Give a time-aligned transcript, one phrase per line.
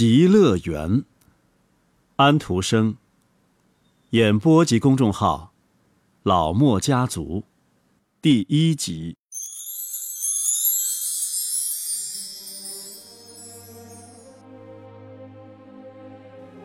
[0.00, 1.04] 极乐园。
[2.16, 2.96] 安徒生。
[4.12, 5.52] 演播及公众号：
[6.22, 7.44] 老莫家族。
[8.22, 9.14] 第一集。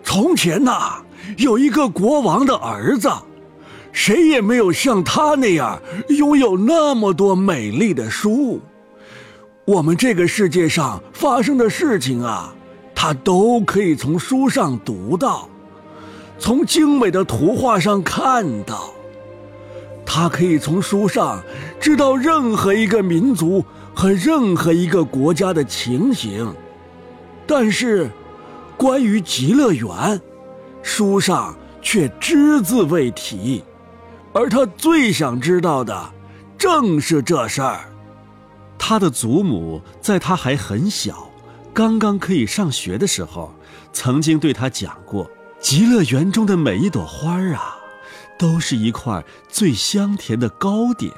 [0.01, 1.03] 从前呐，
[1.37, 3.11] 有一个国王的儿子，
[3.91, 8.61] 谁也没有像他那样拥有那么多美丽的书。
[9.65, 12.55] 我们这个世界上发生的事情啊，
[13.07, 15.47] 他都可以从书上读到，
[16.39, 18.91] 从精美的图画上看到。
[20.03, 21.39] 他可以从书上
[21.79, 26.51] 知道任何一个民族和任何一个国家的情形，
[27.45, 28.09] 但是，
[28.75, 30.19] 关于极乐园，
[30.81, 33.63] 书上却只字未提。
[34.33, 36.11] 而他最想知道的，
[36.57, 37.81] 正是这事儿。
[38.79, 41.24] 他的祖母在他还很小，
[41.75, 43.53] 刚刚可以上学的时候，
[43.91, 47.75] 曾经对他讲过：极乐园中的每一朵花儿啊，
[48.39, 51.11] 都是一块最香甜的糕点；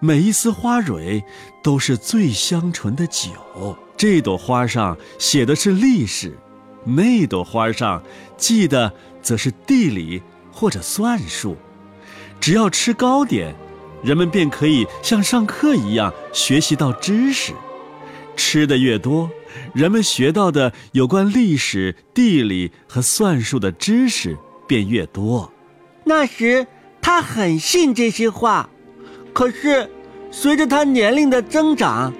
[0.00, 1.22] 每一丝花蕊，
[1.62, 3.76] 都是最香醇的酒。
[3.98, 6.38] 这朵花上写的是历史，
[6.84, 8.02] 那朵花上
[8.38, 8.90] 记的
[9.20, 11.54] 则是地理或者算术。
[12.40, 13.54] 只要吃糕点。
[14.02, 17.52] 人们便可以像上课一样学习到知识，
[18.36, 19.30] 吃的越多，
[19.74, 24.36] 人们学到的有关历史、地理和算术的知识
[24.68, 25.52] 便越多。
[26.04, 26.66] 那时
[27.00, 28.68] 他很信这些话，
[29.32, 29.90] 可是
[30.30, 32.12] 随着他年龄的增长，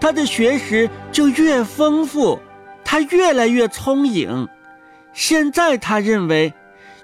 [0.00, 2.38] 他的学识就越丰富，
[2.84, 4.48] 他越来越聪颖。
[5.12, 6.54] 现在他认为，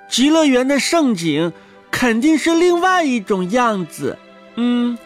[0.08, 1.52] 极乐园的盛景。
[1.92, 4.16] 肯定是另外一种样子，
[4.54, 4.96] 嗯，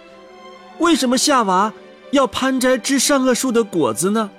[0.81, 1.73] 为什么夏娃
[2.15, 4.31] 要攀摘知善恶树的果子呢？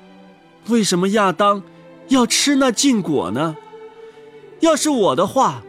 [0.69, 1.61] 为什么亚当
[2.07, 3.55] 要吃那禁果呢？
[4.61, 5.61] 要是我的话，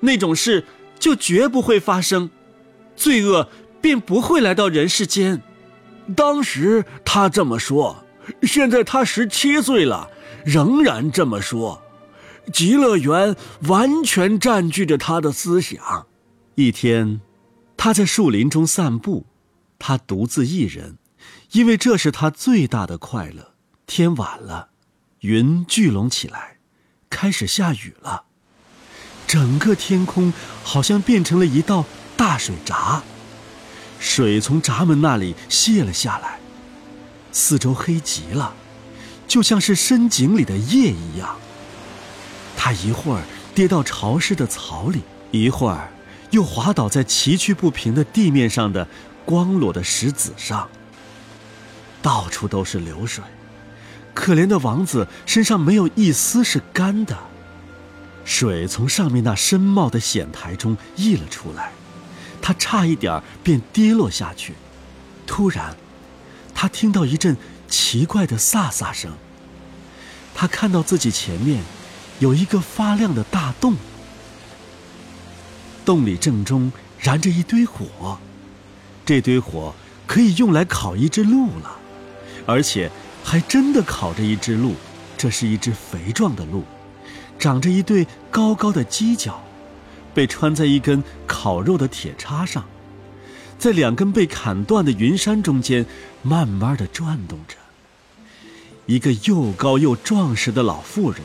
[0.00, 0.64] 那种事
[0.98, 2.28] 就绝不会发生，
[2.96, 3.48] 罪恶
[3.80, 5.42] 便不会来到人世间。
[6.16, 8.04] 当时他这么说，
[8.42, 10.10] 现在他十七岁了，
[10.44, 11.80] 仍然这么说。
[12.52, 13.34] 极乐园
[13.68, 16.06] 完全占据着他的思想。
[16.56, 17.20] 一天，
[17.76, 19.24] 他在树林中散步，
[19.78, 20.98] 他独自一人，
[21.54, 23.52] 因为这是他最大的快乐。
[23.86, 24.70] 天晚了，
[25.20, 26.56] 云聚拢起来，
[27.08, 28.24] 开始下雨了。
[29.28, 30.32] 整个天空
[30.64, 31.84] 好像变成了一道
[32.16, 33.04] 大水闸，
[34.00, 36.40] 水从闸门那里泻了下来。
[37.30, 38.54] 四周黑极了，
[39.28, 41.36] 就像是深井里的夜一样。
[42.56, 43.22] 他一会儿
[43.54, 45.92] 跌到潮湿的草里，一会儿。
[46.30, 48.88] 又滑倒在崎岖不平的地面上的
[49.24, 50.68] 光裸的石子上。
[52.04, 53.24] 到处都是流水，
[54.12, 57.16] 可怜的王子身上没有一丝是干的。
[58.26, 61.72] 水从上面那深茂的险台中溢了出来，
[62.42, 64.52] 他差一点便跌落下去。
[65.26, 65.74] 突然，
[66.54, 67.38] 他听到一阵
[67.68, 69.10] 奇怪的飒飒声。
[70.34, 71.64] 他看到自己前面
[72.18, 73.76] 有一个发亮的大洞。
[75.86, 78.18] 洞里正中燃着一堆火，
[79.06, 79.74] 这堆火
[80.06, 81.78] 可以用来烤一只鹿了，
[82.46, 82.90] 而且
[83.22, 84.74] 还真的烤着一只鹿。
[85.16, 86.64] 这是一只肥壮的鹿，
[87.38, 89.42] 长着一对高高的犄角，
[90.12, 92.64] 被穿在一根烤肉的铁叉上，
[93.58, 95.86] 在两根被砍断的云杉中间
[96.20, 97.56] 慢慢的转动着。
[98.86, 101.22] 一个又高又壮实的老妇人，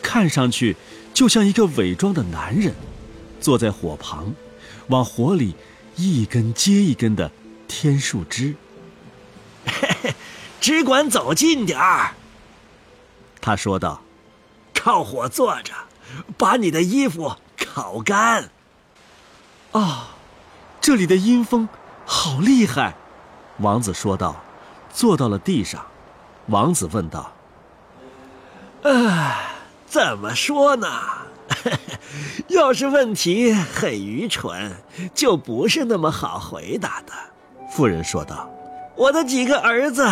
[0.00, 0.76] 看上去
[1.12, 2.74] 就像一个伪装的男人。
[3.40, 4.32] 坐在火旁，
[4.88, 5.56] 往火里
[5.96, 7.32] 一根接一根的
[7.66, 8.54] 添树枝。
[10.64, 12.14] 只管走近点儿，
[13.38, 14.00] 他说道
[14.72, 15.74] ：“靠火坐着，
[16.38, 18.48] 把你的衣服烤干。”
[19.72, 20.08] 啊，
[20.80, 21.68] 这里的阴风
[22.06, 22.94] 好厉害！
[23.58, 24.36] 王子说道，
[24.90, 25.84] 坐到了地上。
[26.46, 27.30] 王子问道
[28.84, 29.42] ：“啊，
[29.86, 30.88] 怎么说呢？”
[32.48, 34.74] 要是问题很愚蠢，
[35.14, 37.12] 就不是那么好回答的。”
[37.70, 38.48] 妇人说道
[38.96, 40.10] ，“我的几个儿子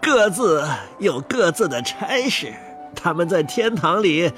[0.00, 0.64] 各自
[0.98, 2.52] 有各自的差事，
[2.94, 4.30] 他们在天堂里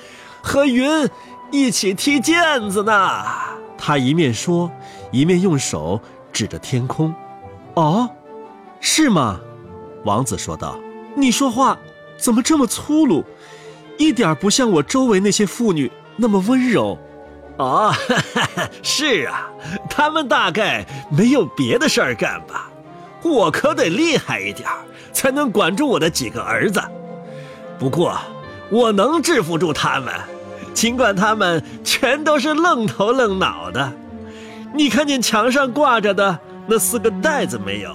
[0.42, 1.08] 和云
[1.50, 3.24] 一起踢毽子呢。”
[3.78, 4.70] 他一面说，
[5.10, 6.00] 一面用手
[6.32, 7.14] 指着天空。
[7.74, 8.08] “哦，
[8.80, 9.40] 是吗？”
[10.04, 10.78] 王子说道
[11.16, 11.78] ，“你说话
[12.16, 13.24] 怎么这么粗鲁，
[13.98, 16.98] 一点不像我周围那些妇女。”那么温柔，
[17.56, 17.90] 哦，
[18.84, 19.50] 是啊，
[19.88, 22.70] 他们大概没有别的事儿干吧？
[23.22, 24.68] 我可得厉害一点，
[25.12, 26.82] 才能管住我的几个儿子。
[27.78, 28.16] 不过，
[28.70, 30.12] 我能制服住他们，
[30.74, 33.92] 尽管他们全都是愣头愣脑的。
[34.74, 37.94] 你看见墙上挂着的那四个袋子没有？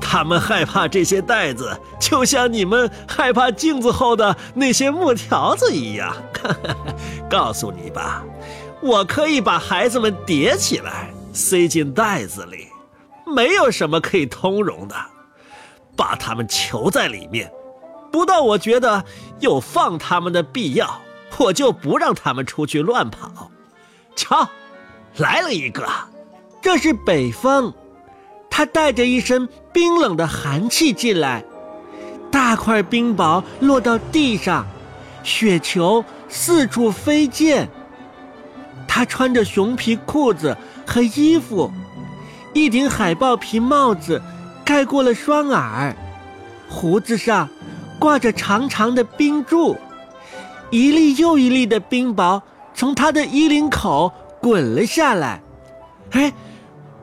[0.00, 6.14] 他们害怕这些袋子，就像你们害怕镜子后的那些木条子一样。
[7.30, 8.22] 告诉你吧，
[8.82, 12.68] 我可以把孩子们叠起来，塞进袋子里，
[13.32, 14.94] 没有什么可以通融的。
[15.94, 17.52] 把他们囚在里面，
[18.10, 19.04] 不到我觉得
[19.40, 21.00] 有放他们的必要，
[21.38, 23.50] 我就不让他们出去乱跑。
[24.16, 24.48] 瞧，
[25.16, 25.86] 来了一个，
[26.62, 27.72] 这是北风。
[28.48, 31.44] 他带着一身冰冷的寒气进来，
[32.30, 34.66] 大块冰雹落到地上，
[35.22, 37.68] 雪球四处飞溅。
[38.88, 40.56] 他穿着熊皮裤子
[40.86, 41.70] 和衣服，
[42.54, 44.20] 一顶海豹皮帽子
[44.64, 45.96] 盖过了双耳，
[46.68, 47.48] 胡子上
[47.98, 49.76] 挂着长长的冰柱，
[50.70, 52.42] 一粒又一粒的冰雹
[52.74, 55.40] 从他的衣领口滚了下来。
[56.10, 56.32] 哎，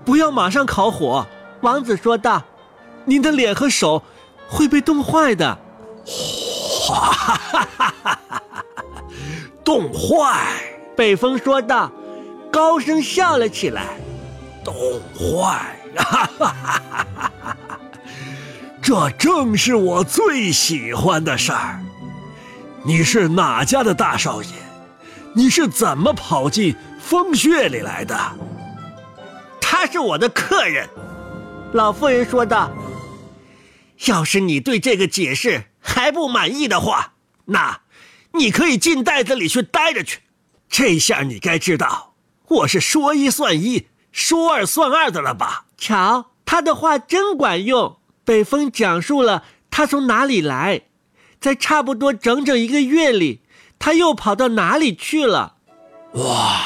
[0.05, 1.25] 不要马上烤火。
[1.61, 2.41] 王子说道
[3.05, 4.03] ：“您的脸和手
[4.47, 5.57] 会被冻坏的。
[6.87, 8.41] ”“哈哈哈哈哈哈！
[9.63, 10.47] 冻坏！”
[10.95, 11.91] 北风说道，
[12.51, 13.97] 高声笑了起来。
[14.69, 15.79] “冻坏！
[15.95, 17.79] 哈哈哈哈哈哈！
[18.79, 21.83] 这正是我最喜欢的事儿。
[22.83, 24.49] 你是哪家的大少爷？
[25.33, 28.15] 你是怎么跑进风穴里来的
[29.59, 30.87] ？”“他是我的客人。”
[31.73, 32.71] 老妇人说道
[34.05, 37.13] ：“要是你对这个解释还不满意的话，
[37.45, 37.81] 那，
[38.33, 40.19] 你可以进袋子里去待着去。
[40.69, 42.13] 这下你该知道，
[42.47, 45.65] 我是说一算一，说二算二的了吧？
[45.77, 50.81] 瞧，他的话真管用。”北风讲述了他从哪里来，
[51.41, 53.41] 在差不多整整一个月里，
[53.79, 55.55] 他又跑到哪里去了。
[56.13, 56.59] 哇，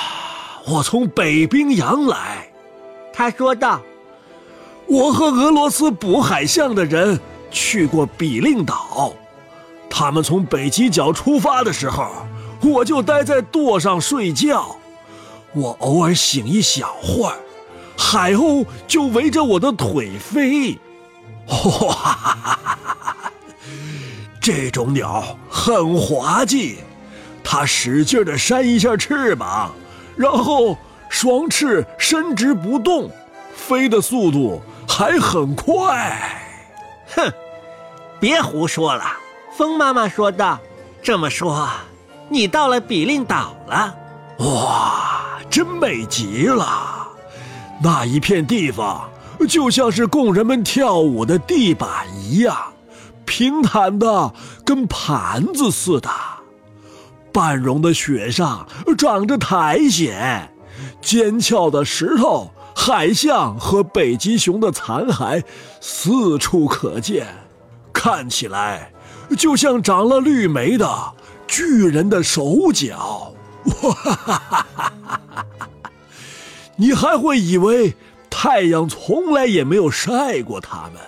[0.66, 2.52] 我从北冰洋来，
[3.14, 3.82] 他说道。
[4.86, 7.18] 我和俄罗斯捕海象的人
[7.50, 9.14] 去过比令岛，
[9.90, 12.10] 他们从北极角出发的时候，
[12.62, 14.76] 我就待在舵上睡觉。
[15.54, 17.38] 我偶尔醒一小会儿，
[17.98, 20.78] 海鸥就围着我的腿飞。
[21.48, 22.58] 哇，
[24.42, 26.80] 这种鸟很滑稽，
[27.44, 29.72] 它使劲地扇一下翅膀，
[30.16, 30.78] 然后
[31.10, 33.10] 双翅伸直不动，
[33.56, 34.62] 飞的速度。
[34.86, 36.20] 还很快，
[37.16, 37.34] 哼！
[38.20, 39.04] 别胡说了。
[39.58, 40.60] 风妈妈说道
[41.02, 41.68] ：“这么说，
[42.30, 43.96] 你到了比令岛了？
[44.40, 45.03] 哇，
[45.54, 47.10] 真美极了！
[47.84, 49.08] 那一片地方
[49.48, 52.58] 就像是供人们跳舞的地板一样，
[53.24, 54.34] 平坦的
[54.66, 56.10] 跟盘子似的。
[57.32, 58.68] 半融的雪上
[58.98, 60.52] 长着苔藓，
[61.00, 65.44] 尖峭的石头。”海象和北极熊的残骸
[65.80, 67.28] 四处可见，
[67.94, 68.92] 看起来
[69.38, 71.14] 就像长了绿莓的
[71.46, 73.32] 巨人的手脚。
[73.66, 75.48] 哇哈哈哈哈哈！
[76.76, 77.96] 你还会以为
[78.30, 81.02] 太阳从来也没有晒过它们。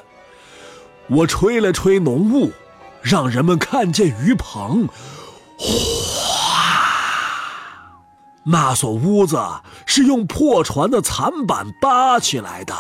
[1.07, 2.52] 我吹了吹浓雾，
[3.02, 4.88] 让人们看见鱼棚。
[5.57, 5.76] 哗
[8.44, 9.40] 那所屋子
[9.85, 12.76] 是用破船的残板搭起来的，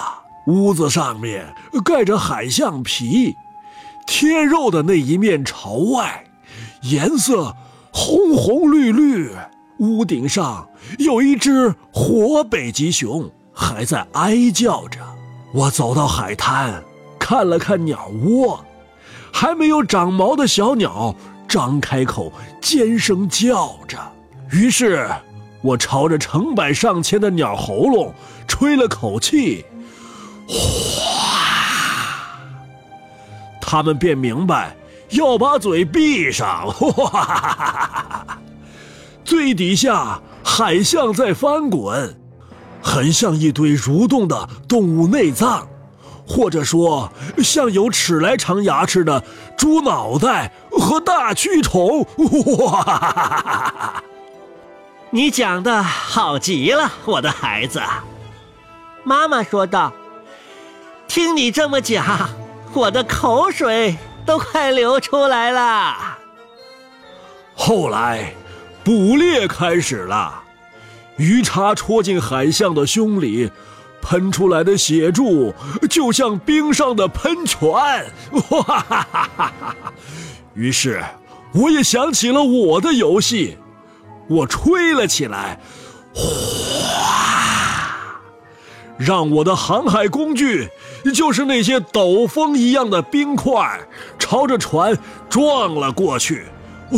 [0.45, 3.35] 屋子上面盖着海象皮，
[4.05, 6.25] 贴肉的那一面朝外，
[6.81, 7.55] 颜色
[7.91, 9.35] 红红绿绿。
[9.79, 10.67] 屋顶上
[10.99, 14.99] 有一只活北极熊，还在哀叫着。
[15.53, 16.83] 我走到海滩，
[17.19, 18.63] 看了看鸟窝，
[19.31, 21.15] 还没有长毛的小鸟
[21.47, 23.97] 张开口尖声叫着，
[24.51, 25.09] 于是。
[25.61, 28.13] 我朝着成百上千的鸟喉咙
[28.47, 29.65] 吹了口气，
[30.47, 31.09] 哗！
[33.59, 34.75] 他们便明白
[35.09, 36.67] 要把嘴闭上。
[36.97, 38.23] 哇！
[39.25, 42.15] 最底下海象在翻滚，
[42.81, 45.67] 很像一堆蠕动的动物内脏，
[46.27, 49.23] 或者说像有齿来长牙齿的
[49.57, 52.05] 猪脑袋和大蛆虫。
[52.57, 54.03] 哇！
[55.09, 57.81] 你讲的好极了，我的孩子。
[59.03, 59.91] 妈妈说道
[61.07, 62.29] ：“听你这么讲，
[62.73, 66.17] 我的口水都快流出来了。”
[67.55, 68.33] 后来，
[68.85, 70.43] 捕猎开始了，
[71.17, 73.51] 鱼叉戳进海象的胸里，
[74.01, 75.53] 喷出来的血柱
[75.89, 77.67] 就像冰上的喷泉。
[78.51, 79.75] 哇哈哈哈哈！
[80.53, 81.03] 于是。
[81.53, 83.57] 我也想起了我的游戏，
[84.27, 85.57] 我吹了起来，
[86.13, 86.27] 哗，
[88.97, 90.67] 让我的航海工具，
[91.13, 93.79] 就是那些陡峰一样的冰块，
[94.19, 94.99] 朝着船
[95.29, 96.43] 撞了过去。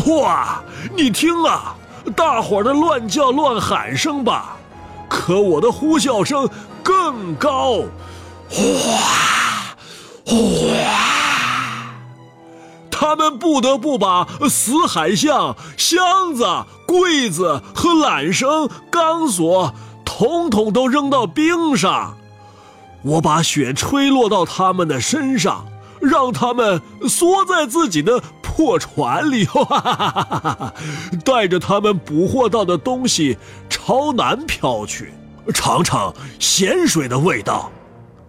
[0.07, 0.63] 哇，
[0.95, 1.76] 你听啊，
[2.15, 4.57] 大伙儿的乱叫乱喊声吧，
[5.09, 6.49] 可我的呼啸声
[6.81, 7.81] 更高，
[8.49, 9.75] 哗，
[10.25, 10.35] 哗。
[12.89, 16.45] 他们不得不把死海象、箱子、
[16.87, 19.73] 柜子和缆绳、钢索，
[20.03, 22.17] 统统都扔到冰上。
[23.03, 25.67] 我把雪吹落到他们的身上，
[26.01, 28.21] 让他们缩在自己的
[28.57, 30.73] 破船里，哈哈哈哈！
[31.23, 33.37] 带着他们捕获到的东西
[33.69, 35.13] 朝南飘去，
[35.53, 37.71] 尝尝咸水的味道。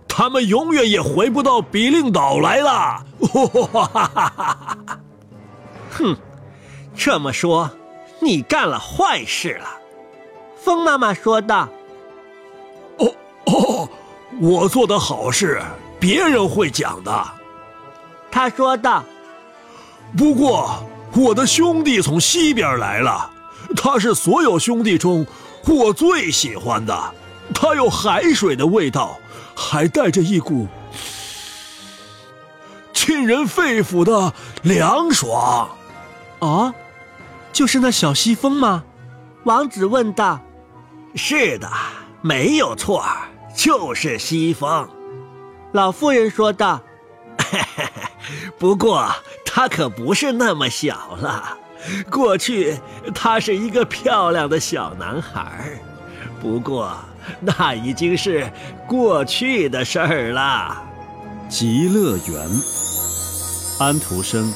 [0.07, 3.03] 他们永远也回不到比令岛来了。
[5.97, 6.15] 哼，
[6.95, 7.71] 这么说，
[8.21, 9.67] 你干了坏事了。
[10.63, 11.71] 风妈妈说道。
[12.99, 13.15] 哦
[13.47, 13.89] 哦，
[14.43, 15.63] 我做的好事，
[15.99, 17.27] 别人会讲的。
[18.31, 19.03] 他说道。
[20.17, 20.83] 不过，
[21.15, 23.31] 我的兄弟从西边来了，
[23.77, 25.27] 他是所有兄弟中
[25.67, 27.15] 我最喜欢的，
[27.55, 29.19] 他有海水的味道。
[29.61, 30.69] 还带着一股
[32.95, 35.69] 沁人肺腑的凉爽，
[36.39, 36.73] 啊，
[37.53, 38.85] 就是那小西风吗？
[39.43, 40.41] 王子问道。
[41.17, 41.69] 是的，
[42.21, 43.05] 没有错，
[43.53, 44.89] 就是西风。
[45.73, 46.81] 老妇人说道。
[48.61, 49.11] 不过
[49.59, 51.59] 他可不是那么小了，
[52.09, 52.79] 过去
[53.13, 55.81] 他是一个漂亮的小男孩，
[56.41, 56.97] 不过。
[57.41, 58.49] 那已经是
[58.87, 60.81] 过去的事儿了。
[61.49, 62.49] 极乐园，
[63.81, 64.55] 安徒生。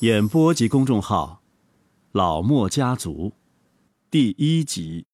[0.00, 1.42] 演播及公众号：
[2.10, 3.34] 老莫家族，
[4.10, 5.06] 第一集。